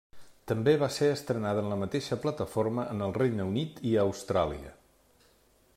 [0.51, 4.73] També, va ser estrenada en la mateixa plataforma en el Regne Unit i a Austràlia.